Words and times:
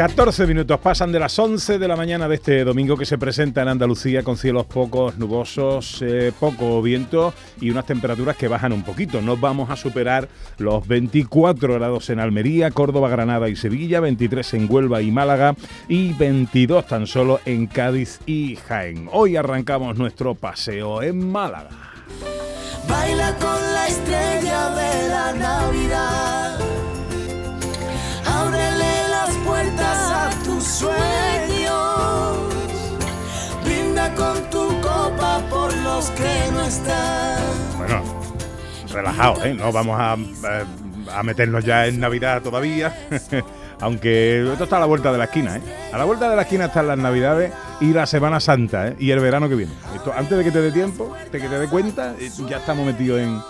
14 0.00 0.46
minutos 0.46 0.80
pasan 0.80 1.12
de 1.12 1.18
las 1.18 1.38
11 1.38 1.78
de 1.78 1.86
la 1.86 1.94
mañana 1.94 2.26
de 2.26 2.36
este 2.36 2.64
domingo 2.64 2.96
que 2.96 3.04
se 3.04 3.18
presenta 3.18 3.60
en 3.60 3.68
Andalucía 3.68 4.22
con 4.22 4.38
cielos 4.38 4.64
pocos 4.64 5.18
nubosos, 5.18 6.00
eh, 6.00 6.32
poco 6.40 6.80
viento 6.80 7.34
y 7.60 7.68
unas 7.68 7.84
temperaturas 7.84 8.34
que 8.34 8.48
bajan 8.48 8.72
un 8.72 8.82
poquito. 8.82 9.20
No 9.20 9.36
vamos 9.36 9.68
a 9.68 9.76
superar 9.76 10.26
los 10.56 10.88
24 10.88 11.74
grados 11.74 12.08
en 12.08 12.18
Almería, 12.18 12.70
Córdoba, 12.70 13.10
Granada 13.10 13.50
y 13.50 13.56
Sevilla, 13.56 14.00
23 14.00 14.54
en 14.54 14.68
Huelva 14.70 15.02
y 15.02 15.10
Málaga 15.10 15.54
y 15.86 16.14
22 16.14 16.86
tan 16.86 17.06
solo 17.06 17.38
en 17.44 17.66
Cádiz 17.66 18.20
y 18.24 18.56
Jaén. 18.56 19.06
Hoy 19.12 19.36
arrancamos 19.36 19.98
nuestro 19.98 20.34
paseo 20.34 21.02
en 21.02 21.30
Málaga. 21.30 21.68
Baila 22.88 23.34
con 23.34 23.74
la 23.74 23.86
estrella 23.86 24.70
de 24.70 25.08
la 25.10 25.32
Navidad. 25.34 25.99
Que 36.10 36.52
no 36.52 36.62
están. 36.62 37.42
Bueno, 37.76 38.02
relajado, 38.92 39.44
¿eh? 39.44 39.54
No 39.54 39.70
vamos 39.72 39.96
a, 40.00 40.14
eh, 40.14 40.64
a 41.14 41.22
meternos 41.22 41.64
ya 41.64 41.86
en 41.86 42.00
Navidad 42.00 42.42
todavía. 42.42 42.94
Aunque 43.82 44.42
esto 44.52 44.64
está 44.64 44.76
a 44.76 44.80
la 44.80 44.86
vuelta 44.86 45.10
de 45.10 45.18
la 45.18 45.24
esquina, 45.24 45.56
¿eh? 45.56 45.62
A 45.92 45.96
la 45.98 46.04
vuelta 46.04 46.28
de 46.28 46.36
la 46.36 46.42
esquina 46.42 46.66
están 46.66 46.86
las 46.86 46.98
Navidades 46.98 47.52
y 47.80 47.92
la 47.92 48.04
Semana 48.06 48.38
Santa, 48.38 48.88
¿eh? 48.88 48.96
Y 48.98 49.10
el 49.10 49.20
verano 49.20 49.48
que 49.48 49.54
viene. 49.54 49.72
Esto, 49.94 50.12
antes 50.14 50.36
de 50.36 50.44
que 50.44 50.50
te 50.50 50.60
dé 50.60 50.70
tiempo, 50.70 51.14
de 51.32 51.40
que 51.40 51.48
te 51.48 51.58
dé 51.58 51.66
cuenta, 51.68 52.14
eh, 52.18 52.30
ya 52.48 52.58
estamos 52.58 52.84
metidos 52.86 53.20
en... 53.20 53.40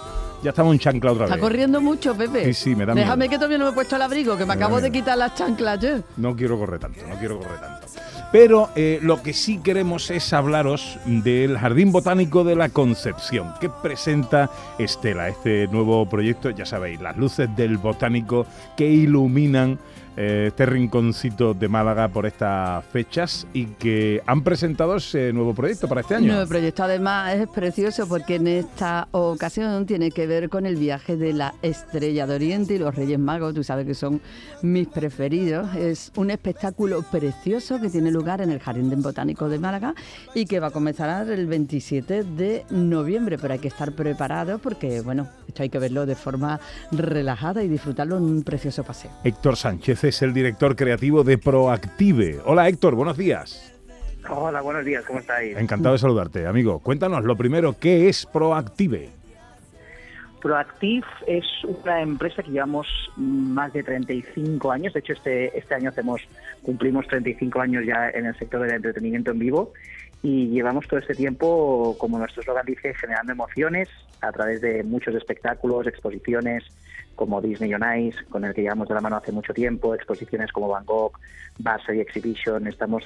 Ya 0.43 0.51
estamos 0.51 0.73
en 0.73 0.79
chancla 0.79 1.13
otra 1.13 1.27
vez. 1.27 1.35
Está 1.35 1.41
corriendo 1.41 1.83
mucho, 1.83 2.15
Pepe. 2.17 2.47
Sí, 2.47 2.55
sí, 2.55 2.75
me 2.77 2.87
da 2.87 2.95
Déjame 2.95 3.25
miedo. 3.25 3.31
que 3.31 3.37
todavía 3.37 3.59
no 3.59 3.65
me 3.67 3.71
he 3.73 3.75
puesto 3.75 3.97
el 3.97 4.03
abrigo, 4.03 4.39
que 4.39 4.47
me, 4.47 4.47
Me 4.47 4.55
acabo 4.55 4.81
de 4.81 4.91
quitar 4.91 5.19
las 5.19 5.35
chanclas 5.35 5.79
yo. 5.81 5.99
No 6.17 6.35
quiero 6.35 6.59
correr 6.59 6.81
tanto, 6.81 7.01
no 7.07 7.17
quiero 7.19 7.39
correr 7.41 7.61
tanto. 7.61 7.87
Pero 8.33 8.71
eh, 8.77 9.01
lo 9.03 9.23
que 9.23 9.33
sí 9.33 9.59
queremos 9.59 10.11
es 10.11 10.33
hablaros 10.33 10.99
del 11.05 11.59
Jardín 11.59 11.91
Botánico 11.91 12.45
de 12.45 12.55
la 12.55 12.69
Concepción, 12.69 13.53
que 13.61 13.69
presenta 13.69 14.51
Estela, 14.79 15.29
este 15.29 15.67
nuevo 15.67 16.09
proyecto, 16.09 16.51
ya 16.51 16.65
sabéis, 16.65 17.01
las 17.01 17.17
luces 17.17 17.49
del 17.57 17.79
botánico 17.79 18.47
que 18.77 18.87
iluminan 18.89 19.79
eh, 20.17 20.47
este 20.49 20.67
rinconcito 20.67 21.55
de 21.55 21.69
Málaga 21.69 22.09
por 22.09 22.27
estas 22.27 22.85
fechas 22.85 23.47
y 23.55 23.65
que 23.67 24.21
han 24.27 24.43
presentado 24.43 24.97
ese 24.97 25.33
nuevo 25.33 25.55
proyecto 25.55 25.89
para 25.89 26.03
este 26.03 26.17
año. 26.17 26.35
nuevo 26.35 26.47
proyecto 26.47 26.83
además 26.83 27.37
es 27.37 27.49
precioso 27.49 28.07
porque 28.07 28.35
en 28.35 28.47
esta 28.47 29.09
ocasión 29.13 29.87
tiene 29.87 30.11
que 30.11 30.27
ver 30.27 30.51
con 30.51 30.67
el 30.67 30.77
viaje 30.77 31.17
de 31.17 31.33
la 31.33 31.55
Estrella 31.63 32.27
de 32.27 32.35
Oriente 32.35 32.75
y 32.75 32.79
los 32.79 32.95
Reyes 32.95 33.19
Magos, 33.19 33.55
tú 33.55 33.65
sabes 33.65 33.87
que 33.87 33.95
son 33.95 34.21
mis 34.61 34.89
preferidos. 34.89 35.75
Es 35.75 36.13
un 36.17 36.31
espectáculo 36.31 37.03
precioso 37.11 37.81
que 37.81 37.89
tiene 37.89 38.11
lugar 38.11 38.20
en 38.21 38.51
el 38.51 38.61
Jardín 38.61 38.91
Botánico 39.03 39.49
de 39.49 39.59
Málaga 39.59 39.95
y 40.35 40.45
que 40.45 40.61
va 40.61 40.67
a 40.69 40.71
comenzar 40.71 41.29
el 41.31 41.47
27 41.47 42.25
de 42.25 42.65
noviembre, 42.71 43.39
pero 43.39 43.55
hay 43.55 43.59
que 43.59 43.69
estar 43.69 43.93
preparados 43.93 44.61
porque, 44.61 45.01
bueno, 45.01 45.27
esto 45.49 45.63
hay 45.63 45.71
que 45.71 45.79
verlo 45.79 46.05
de 46.05 46.15
forma 46.15 46.61
relajada 46.93 47.63
y 47.63 47.69
disfrutarlo 47.69 48.19
en 48.19 48.25
un 48.25 48.43
precioso 48.43 48.85
paseo. 48.85 49.11
Héctor 49.25 49.57
Sánchez 49.57 50.05
es 50.05 50.23
el 50.23 50.35
director 50.35 50.77
creativo 50.77 51.25
de 51.25 51.39
Proactive. 51.39 52.41
Hola 52.45 52.69
Héctor, 52.69 52.95
buenos 52.95 53.17
días. 53.17 53.73
Hola, 54.29 54.61
buenos 54.61 54.85
días, 54.85 55.03
¿cómo 55.07 55.21
estáis? 55.21 55.57
Encantado 55.57 55.95
de 55.95 55.99
saludarte, 55.99 56.47
amigo. 56.47 56.79
Cuéntanos 56.81 57.25
lo 57.25 57.37
primero, 57.37 57.79
¿qué 57.79 58.09
es 58.11 58.27
Proactive? 58.27 59.20
Proactive 60.41 61.07
es 61.27 61.45
una 61.65 62.01
empresa 62.01 62.43
que 62.43 62.51
llevamos 62.51 62.87
más 63.17 63.73
de 63.73 63.83
35 63.83 64.73
años. 64.73 64.93
De 64.93 65.01
hecho, 65.01 65.13
este, 65.13 65.57
este 65.57 65.75
año 65.75 65.91
hacemos, 65.91 66.21
cumplimos 66.63 67.07
35 67.07 67.61
años 67.61 67.85
ya 67.87 68.11
en 68.11 68.27
el 68.27 68.35
sector 68.37 68.63
del 68.63 68.75
entretenimiento 68.75 69.31
en 69.31 69.39
vivo 69.39 69.73
y 70.23 70.49
llevamos 70.49 70.87
todo 70.87 71.01
este 71.01 71.15
tiempo, 71.15 71.97
como 71.99 72.19
nuestro 72.19 72.43
eslogan 72.43 72.67
dice, 72.67 72.95
generando 72.95 73.33
emociones 73.33 73.89
a 74.21 74.31
través 74.33 74.61
de 74.61 74.83
muchos 74.83 75.15
espectáculos, 75.15 75.87
exposiciones 75.87 76.65
como 77.15 77.41
Disney 77.41 77.73
on 77.75 77.83
Ice, 78.01 78.19
con 78.31 78.45
el 78.45 78.55
que 78.55 78.63
llevamos 78.63 78.89
de 78.89 78.95
la 78.95 79.01
mano 79.01 79.17
hace 79.17 79.33
mucho 79.33 79.53
tiempo, 79.53 79.95
exposiciones 79.95 80.53
como 80.53 80.69
Gogh, 80.85 81.13
Basel 81.59 82.01
Exhibition. 82.01 82.67
Estamos 82.67 83.05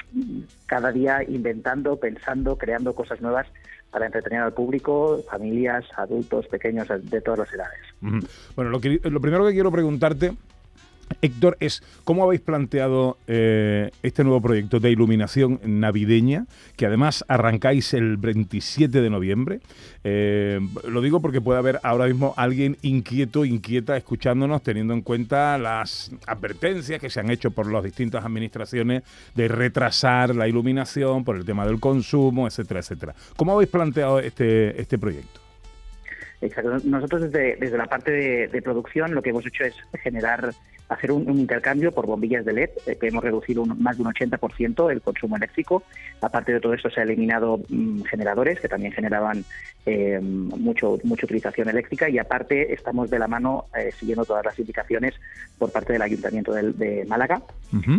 cada 0.67 0.93
día 0.93 1.23
inventando, 1.27 1.97
pensando, 1.97 2.57
creando 2.57 2.95
cosas 2.95 3.21
nuevas 3.21 3.47
para 3.91 4.07
entretener 4.07 4.41
al 4.41 4.53
público, 4.53 5.21
familias, 5.31 5.85
adultos, 5.97 6.47
pequeños, 6.49 6.89
de 6.89 7.21
todas 7.21 7.41
las 7.41 7.53
edades. 7.55 7.81
Bueno, 8.57 8.71
lo, 8.71 8.81
que- 8.81 9.01
lo 9.05 9.21
primero 9.21 9.47
que 9.47 9.53
quiero 9.53 9.71
preguntarte, 9.73 10.33
Héctor, 11.23 11.57
es 11.61 11.83
cómo 12.05 12.25
habéis 12.25 12.41
planteado 12.41 13.19
eh, 13.27 13.91
este 14.03 14.25
nuevo 14.25 14.41
proyecto 14.41 14.81
de 14.81 14.91
iluminación 14.91 15.61
navideña, 15.65 16.47
que 16.77 16.87
además 16.87 17.25
arrancáis 17.29 17.95
el 17.95 18.17
27 18.17 19.01
de 19.01 19.11
noviembre. 19.11 19.61
Eh, 20.05 20.61
lo 20.89 21.01
digo 21.01 21.21
porque 21.21 21.41
puede 21.41 21.59
haber 21.59 21.81
ahora 21.83 22.07
mismo 22.07 22.35
alguien 22.37 22.77
inquieto, 22.83 23.45
inquieta, 23.45 23.97
escuchándonos, 23.97 24.63
teniendo 24.63 24.95
en 24.95 25.03
cuenta 25.03 25.59
las 25.59 26.11
advertencias 26.27 27.01
que 27.01 27.11
se 27.11 27.21
han 27.21 27.31
hecho 27.31 27.51
por 27.51 27.71
las 27.71 27.85
distintas 27.85 28.25
administraciones 28.25 29.03
de 29.35 29.49
retrasar 29.49 30.35
la 30.35 30.49
iluminación 30.49 31.25
por 31.25 31.37
el 31.37 31.45
tema 31.45 31.67
del 31.67 31.81
consumo, 31.81 32.47
etcétera, 32.47 32.81
etcétera. 32.81 33.15
¿Cómo 33.37 33.53
habéis 33.53 33.71
planteado 33.71 34.21
este, 34.21 34.81
este 34.81 34.99
proyecto? 34.99 35.41
Exacto. 36.41 36.77
Nosotros 36.85 37.23
desde, 37.23 37.57
desde 37.57 37.79
la 37.79 37.87
parte 37.87 38.11
de, 38.11 38.49
de 38.49 38.63
producción 38.63 39.15
lo 39.15 39.23
que 39.23 39.31
hemos 39.31 39.47
hecho 39.47 39.65
es 39.65 39.75
generar, 40.03 40.53
hacer 40.89 41.13
un, 41.13 41.29
un 41.31 41.39
intercambio 41.39 41.93
por 41.93 42.07
bombillas 42.07 42.45
de 42.45 42.53
LED, 42.53 42.71
eh, 42.87 42.97
que 43.01 43.09
hemos 43.09 43.25
reducido 43.25 43.63
un- 43.63 43.83
más 43.83 43.97
de 43.97 44.03
un 44.03 44.09
80% 44.13 44.91
el 44.91 45.01
consumo 45.01 45.37
eléctrico. 45.37 45.83
Aparte 46.21 46.53
de 46.53 46.61
todo 46.61 46.75
esto 46.75 46.91
se 46.91 47.01
ha 47.01 47.05
eliminado 47.05 47.61
mm, 47.69 48.03
generadores 48.03 48.61
que 48.61 48.69
también 48.69 48.93
generaban 48.93 49.45
eh, 49.87 50.19
mucho, 50.21 50.99
mucha 51.05 51.27
utilización 51.27 51.69
eléctrica. 51.69 52.09
Y 52.09 52.19
aparte 52.19 52.73
estamos 52.75 53.11
de 53.11 53.19
la 53.19 53.29
mano 53.29 53.65
eh, 53.77 53.91
siguiendo 53.99 54.25
todas 54.25 54.45
las 54.45 54.59
indicaciones 54.59 55.15
por 55.59 55.73
parte 55.73 55.93
del 55.95 56.03
Ayuntamiento 56.03 56.53
del- 56.53 56.77
de 56.77 57.05
Málaga. 57.07 57.43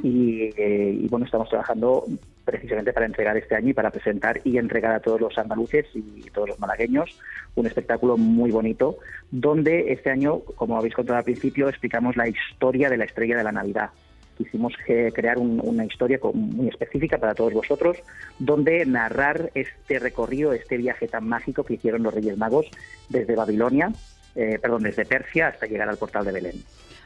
Y, 0.04 0.52
eh, 0.58 0.98
y, 1.02 1.08
bueno, 1.08 1.26
estamos 1.26 1.50
trabajando 1.50 2.06
precisamente 2.46 2.94
para 2.94 3.08
entregar 3.08 3.36
este 3.38 3.56
año 3.56 3.70
y 3.70 3.74
para 3.74 3.90
presentar 3.90 4.40
y 4.44 4.58
entregar 4.58 4.94
a 4.94 5.00
todos 5.00 5.20
los 5.20 5.38
andaluces 5.38 5.86
y 5.96 6.22
todos 6.32 6.50
los 6.50 6.60
malagueños 6.60 7.10
un 7.56 7.66
espectáculo 7.66 8.18
muy 8.18 8.52
bonito 8.52 8.98
donde 9.32 9.92
este 9.92 10.12
año, 10.12 10.40
como 10.56 10.78
habéis 10.78 10.94
contado 10.94 11.18
al 11.18 11.24
principio, 11.26 11.68
explicamos 11.70 12.16
la 12.16 12.28
historia 12.28 12.90
de 12.90 12.98
la 12.98 13.06
estrella 13.06 13.38
de 13.38 13.44
la 13.44 13.52
Navidad. 13.52 13.90
Quisimos 14.38 14.74
eh, 14.88 15.12
crear 15.14 15.38
un- 15.38 15.62
una 15.64 15.86
historia 15.86 16.20
muy 16.34 16.68
específica 16.68 17.18
para 17.18 17.34
todos 17.34 17.54
vosotros, 17.54 17.98
donde 18.38 18.86
narrar 18.86 19.50
este 19.56 19.98
recorrido, 20.00 20.52
este 20.54 20.78
viaje 20.78 21.08
tan 21.08 21.28
mágico 21.28 21.64
que 21.64 21.76
hicieron 21.76 22.04
los 22.04 22.14
Reyes 22.14 22.38
Magos 22.38 22.68
desde 23.10 23.36
Babilonia, 23.36 23.92
eh, 24.36 24.60
perdón, 24.62 24.84
desde 24.84 25.06
Persia 25.06 25.48
hasta 25.48 25.66
llegar 25.68 25.88
al 25.90 25.98
portal 25.98 26.26
de 26.26 26.32
Belén. 26.34 26.64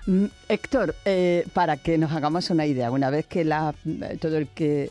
Mm, 0.07 0.25
Héctor, 0.47 0.95
eh, 1.05 1.45
para 1.53 1.77
que 1.77 1.99
nos 1.99 2.11
hagamos 2.13 2.49
una 2.49 2.65
idea, 2.65 2.89
una 2.89 3.11
vez 3.11 3.27
que 3.27 3.45
la, 3.45 3.75
todo 4.19 4.37
el 4.37 4.47
que 4.47 4.89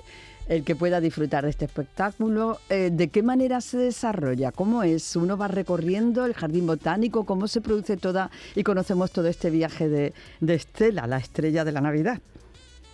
el 0.49 0.65
que 0.65 0.75
pueda 0.75 1.01
disfrutar 1.01 1.45
de 1.45 1.51
este 1.51 1.67
espectáculo, 1.67 2.59
eh, 2.71 2.91
¿de 2.93 3.09
qué 3.09 3.23
manera 3.23 3.61
se 3.61 3.77
desarrolla? 3.77 4.51
¿Cómo 4.51 4.83
es? 4.83 5.15
¿Uno 5.15 5.37
va 5.37 5.49
recorriendo 5.49 6.25
el 6.25 6.35
jardín 6.35 6.67
botánico? 6.67 7.25
¿Cómo 7.25 7.49
se 7.49 7.61
produce 7.61 7.97
toda 7.97 8.31
y 8.55 8.63
conocemos 8.63 9.13
todo 9.13 9.29
este 9.29 9.51
viaje 9.51 9.89
de, 9.89 10.15
de 10.41 10.55
Estela, 10.55 11.07
la 11.07 11.19
estrella 11.19 11.65
de 11.65 11.73
la 11.73 11.81
Navidad? 11.81 12.21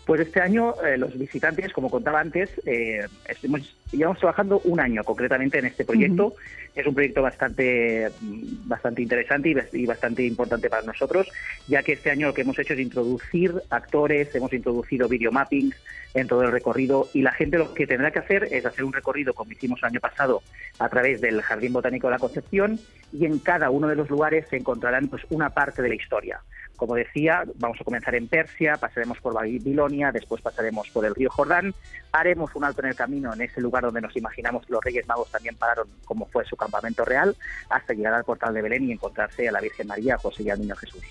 Pues 0.06 0.20
este 0.20 0.40
año 0.40 0.74
eh, 0.84 0.98
los 0.98 1.18
visitantes, 1.18 1.72
como 1.72 1.90
contaba 1.90 2.20
antes, 2.20 2.50
eh, 2.66 3.06
estuvimos, 3.26 3.74
llevamos 3.90 4.18
trabajando 4.18 4.60
un 4.64 4.78
año 4.78 5.02
concretamente 5.02 5.58
en 5.58 5.64
este 5.64 5.84
proyecto. 5.84 6.34
Es 6.74 6.86
un 6.86 6.92
proyecto 6.94 7.22
bastante, 7.22 8.10
mm, 8.20 8.68
bastante 8.68 9.00
interesante 9.00 9.48
y, 9.48 9.54
bas- 9.54 9.72
y 9.72 9.86
bastante 9.86 10.22
importante 10.24 10.68
para 10.68 10.82
nosotros, 10.82 11.28
ya 11.68 11.82
que 11.82 11.92
este 11.92 12.10
año 12.10 12.26
lo 12.26 12.34
que 12.34 12.42
hemos 12.42 12.58
hecho 12.58 12.74
es 12.74 12.80
introducir 12.80 13.54
actores, 13.70 14.34
hemos 14.34 14.52
introducido 14.52 15.08
videomapping 15.08 15.72
en 16.14 16.26
todo 16.26 16.42
el 16.42 16.52
recorrido 16.52 17.08
y 17.14 17.22
la 17.22 17.32
gente 17.32 17.58
lo 17.58 17.72
que 17.74 17.86
tendrá 17.86 18.10
que 18.10 18.18
hacer 18.18 18.48
es 18.50 18.66
hacer 18.66 18.84
un 18.84 18.92
recorrido 18.92 19.32
como 19.34 19.52
hicimos 19.52 19.78
el 19.82 19.86
año 19.86 20.00
pasado 20.00 20.42
a 20.78 20.88
través 20.88 21.20
del 21.20 21.40
Jardín 21.42 21.72
Botánico 21.72 22.08
de 22.08 22.12
la 22.12 22.18
Concepción 22.18 22.78
y 23.12 23.24
en 23.24 23.38
cada 23.38 23.70
uno 23.70 23.88
de 23.88 23.96
los 23.96 24.10
lugares 24.10 24.46
se 24.50 24.56
encontrarán 24.56 25.08
pues 25.08 25.22
una 25.30 25.50
parte 25.50 25.80
de 25.80 25.88
la 25.88 25.94
historia. 25.94 26.40
Como 26.76 26.94
decía, 26.94 27.44
vamos 27.56 27.80
a 27.80 27.84
comenzar 27.84 28.14
en 28.14 28.28
Persia, 28.28 28.76
pasaremos 28.76 29.18
por 29.20 29.34
Babilonia, 29.34 30.10
después 30.12 30.42
pasaremos 30.42 30.88
por 30.90 31.04
el 31.04 31.14
río 31.14 31.30
Jordán, 31.30 31.72
haremos 32.12 32.54
un 32.54 32.64
alto 32.64 32.82
en 32.82 32.88
el 32.88 32.96
camino 32.96 33.32
en 33.32 33.42
ese 33.42 33.60
lugar 33.60 33.84
donde 33.84 34.00
nos 34.00 34.16
imaginamos 34.16 34.66
que 34.66 34.72
los 34.72 34.84
Reyes 34.84 35.06
Magos 35.06 35.30
también 35.30 35.56
pararon, 35.56 35.88
como 36.04 36.26
fue 36.26 36.44
su 36.44 36.56
campamento 36.56 37.04
real, 37.04 37.36
hasta 37.70 37.94
llegar 37.94 38.14
al 38.14 38.24
portal 38.24 38.54
de 38.54 38.62
Belén 38.62 38.88
y 38.88 38.92
encontrarse 38.92 39.48
a 39.48 39.52
la 39.52 39.60
Virgen 39.60 39.86
María, 39.86 40.18
José 40.18 40.42
y 40.42 40.50
al 40.50 40.60
Niño 40.60 40.76
Jesús. 40.76 41.02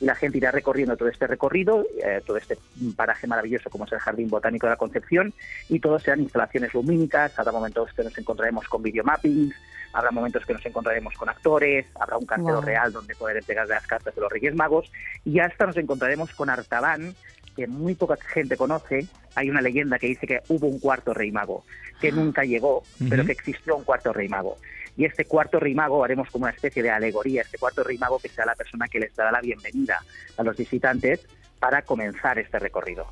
y 0.00 0.06
la 0.06 0.16
gente 0.16 0.38
irá 0.38 0.50
recorriendo 0.50 0.96
todo 0.96 1.08
este 1.08 1.26
recorrido, 1.28 1.86
eh, 2.04 2.20
todo 2.26 2.36
este 2.36 2.58
paraje 2.96 3.28
maravilloso 3.28 3.70
como 3.70 3.84
es 3.84 3.92
el 3.92 4.00
Jardín 4.00 4.28
Botánico 4.28 4.66
de 4.66 4.72
la 4.72 4.76
Concepción 4.76 5.32
y 5.68 5.78
todos 5.78 6.02
serán 6.02 6.20
instalaciones 6.20 6.74
lumínicas, 6.74 7.38
habrá 7.38 7.52
momentos 7.52 7.92
que 7.92 8.02
nos 8.02 8.18
encontraremos 8.18 8.68
con 8.68 8.82
videomappings, 8.82 9.54
habrá 9.94 10.10
momentos 10.10 10.44
que 10.44 10.52
nos 10.52 10.66
encontraremos 10.66 11.14
con 11.14 11.28
actores, 11.28 11.86
habrá 11.98 12.18
un 12.18 12.26
cartero 12.26 12.60
real 12.60 12.92
donde 12.92 13.14
poder 13.14 13.38
entregar 13.38 13.66
las 13.68 13.86
cartas 13.86 14.14
de 14.14 14.20
los 14.20 14.30
Reyes 14.30 14.54
Magos 14.54 14.90
y 15.24 15.38
hasta 15.38 15.66
nos 15.66 15.76
encontraremos 15.76 16.34
con 16.34 16.50
Artaban, 16.50 17.14
que 17.56 17.68
muy 17.68 17.94
poca 17.94 18.16
gente 18.16 18.56
conoce. 18.56 19.06
Hay 19.36 19.48
una 19.48 19.60
leyenda 19.60 19.98
que 19.98 20.08
dice 20.08 20.26
que 20.26 20.42
hubo 20.48 20.66
un 20.66 20.80
cuarto 20.80 21.14
rey 21.14 21.30
mago, 21.30 21.64
que 22.00 22.08
ah. 22.08 22.12
nunca 22.12 22.44
llegó, 22.44 22.82
pero 23.08 23.24
que 23.24 23.32
existió 23.32 23.76
un 23.76 23.84
cuarto 23.84 24.12
rey 24.12 24.28
mago. 24.28 24.58
Y 24.96 25.04
este 25.04 25.24
cuarto 25.24 25.58
rey 25.60 25.74
mago 25.74 26.04
haremos 26.04 26.28
como 26.30 26.44
una 26.44 26.52
especie 26.52 26.82
de 26.82 26.90
alegoría, 26.90 27.42
este 27.42 27.58
cuarto 27.58 27.82
rey 27.82 27.98
mago 27.98 28.18
que 28.18 28.28
sea 28.28 28.44
la 28.44 28.54
persona 28.54 28.88
que 28.88 29.00
les 29.00 29.14
dará 29.14 29.30
la 29.30 29.40
bienvenida 29.40 30.00
a 30.36 30.42
los 30.42 30.56
visitantes 30.56 31.26
para 31.58 31.82
comenzar 31.82 32.38
este 32.38 32.58
recorrido. 32.58 33.06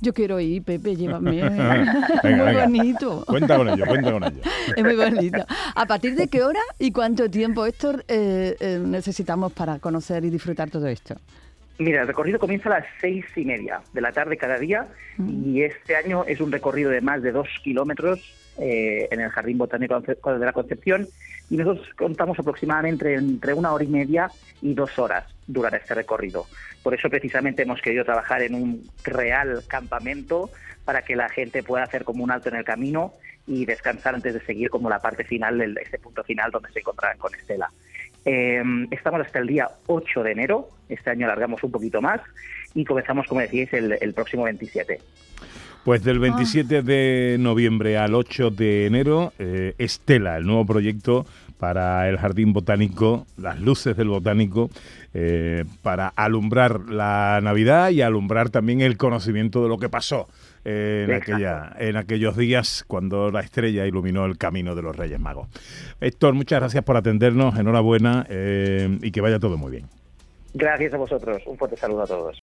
Yo 0.00 0.12
quiero 0.12 0.40
ir, 0.40 0.62
Pepe, 0.62 0.96
llévame. 0.96 1.42
muy 2.22 2.54
bonito. 2.54 3.24
Cuenta 3.26 3.56
con 3.56 3.68
ello, 3.68 3.86
cuenta 3.86 4.12
con 4.12 4.24
ello. 4.24 4.40
Es 4.76 4.84
muy 4.84 4.96
bonito. 4.96 5.44
¿A 5.74 5.86
partir 5.86 6.14
de 6.14 6.28
qué 6.28 6.42
hora 6.42 6.60
y 6.78 6.92
cuánto 6.92 7.30
tiempo, 7.30 7.66
Héctor, 7.66 8.04
eh, 8.08 8.56
eh, 8.60 8.80
necesitamos 8.84 9.52
para 9.52 9.78
conocer 9.78 10.24
y 10.24 10.30
disfrutar 10.30 10.70
todo 10.70 10.86
esto? 10.86 11.16
Mira, 11.78 12.02
el 12.02 12.06
recorrido 12.06 12.38
comienza 12.38 12.70
a 12.70 12.80
las 12.80 12.86
seis 13.00 13.26
y 13.36 13.44
media 13.44 13.80
de 13.92 14.00
la 14.00 14.12
tarde 14.12 14.36
cada 14.36 14.58
día 14.58 14.88
mm. 15.18 15.54
y 15.54 15.62
este 15.62 15.94
año 15.94 16.24
es 16.26 16.40
un 16.40 16.50
recorrido 16.50 16.90
de 16.90 17.02
más 17.02 17.22
de 17.22 17.32
dos 17.32 17.48
kilómetros 17.62 18.20
eh, 18.58 19.08
en 19.10 19.20
el 19.20 19.30
Jardín 19.30 19.58
Botánico 19.58 20.00
de 20.00 20.38
la 20.38 20.52
Concepción 20.52 21.06
y 21.50 21.56
nosotros 21.56 21.88
contamos 21.96 22.38
aproximadamente 22.38 23.14
entre 23.14 23.54
una 23.54 23.72
hora 23.72 23.84
y 23.84 23.88
media 23.88 24.30
y 24.62 24.74
dos 24.74 24.98
horas 24.98 25.24
durante 25.46 25.78
este 25.78 25.94
recorrido. 25.94 26.46
Por 26.82 26.94
eso 26.94 27.08
precisamente 27.08 27.62
hemos 27.62 27.80
querido 27.80 28.04
trabajar 28.04 28.42
en 28.42 28.54
un 28.54 28.90
real 29.04 29.62
campamento 29.68 30.50
para 30.84 31.02
que 31.02 31.16
la 31.16 31.28
gente 31.28 31.62
pueda 31.62 31.84
hacer 31.84 32.04
como 32.04 32.24
un 32.24 32.30
alto 32.30 32.48
en 32.48 32.56
el 32.56 32.64
camino 32.64 33.12
y 33.46 33.64
descansar 33.64 34.14
antes 34.14 34.34
de 34.34 34.40
seguir 34.40 34.70
como 34.70 34.90
la 34.90 34.98
parte 34.98 35.24
final, 35.24 35.58
de 35.58 35.80
este 35.82 35.98
punto 35.98 36.24
final 36.24 36.50
donde 36.50 36.70
se 36.72 36.80
encontrarán 36.80 37.18
con 37.18 37.34
Estela. 37.34 37.70
Em, 38.24 38.88
estamos 38.90 39.20
hasta 39.20 39.38
el 39.38 39.46
día 39.46 39.68
8 39.86 40.22
de 40.24 40.32
enero, 40.32 40.68
este 40.88 41.10
año 41.10 41.26
alargamos 41.26 41.62
un 41.62 41.70
poquito 41.70 42.00
más 42.00 42.20
y 42.74 42.84
comenzamos, 42.84 43.26
como 43.26 43.40
decíais, 43.40 43.72
el, 43.72 44.14
próximo 44.14 44.44
27. 44.44 45.00
Pues 45.84 46.02
del 46.02 46.18
27 46.18 46.82
de 46.82 47.36
noviembre 47.38 47.96
al 47.96 48.14
8 48.14 48.50
de 48.50 48.86
enero, 48.86 49.32
eh, 49.38 49.74
Estela, 49.78 50.36
el 50.36 50.44
nuevo 50.44 50.66
proyecto 50.66 51.26
para 51.58 52.08
el 52.08 52.18
Jardín 52.18 52.52
Botánico, 52.52 53.26
las 53.38 53.60
luces 53.60 53.96
del 53.96 54.08
Botánico, 54.08 54.68
eh, 55.14 55.64
para 55.82 56.08
alumbrar 56.08 56.90
la 56.90 57.40
Navidad 57.42 57.90
y 57.90 58.02
alumbrar 58.02 58.50
también 58.50 58.80
el 58.80 58.96
conocimiento 58.96 59.62
de 59.62 59.68
lo 59.68 59.78
que 59.78 59.88
pasó 59.88 60.28
en, 60.66 61.12
aquella, 61.12 61.72
en 61.78 61.96
aquellos 61.96 62.36
días 62.36 62.84
cuando 62.86 63.30
la 63.30 63.40
estrella 63.40 63.86
iluminó 63.86 64.24
el 64.26 64.36
camino 64.36 64.74
de 64.74 64.82
los 64.82 64.96
Reyes 64.96 65.20
Magos. 65.20 65.48
Héctor, 66.00 66.34
muchas 66.34 66.60
gracias 66.60 66.84
por 66.84 66.96
atendernos, 66.96 67.58
enhorabuena 67.58 68.26
eh, 68.28 68.98
y 69.00 69.10
que 69.12 69.20
vaya 69.20 69.38
todo 69.38 69.56
muy 69.56 69.70
bien. 69.70 69.86
Gracias 70.58 70.94
a 70.94 70.96
vosotros, 70.96 71.42
un 71.46 71.58
fuerte 71.58 71.76
saludo 71.76 72.02
a 72.02 72.06
todos. 72.06 72.42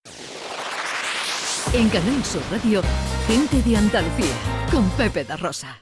En 1.74 1.90
Canal 1.90 2.24
Sur 2.24 2.44
Radio, 2.52 2.84
gente 3.26 3.68
de 3.68 3.76
Andalucía, 3.76 4.36
con 4.72 4.88
Pepe 4.92 5.24
da 5.24 5.36
Rosa. 5.36 5.82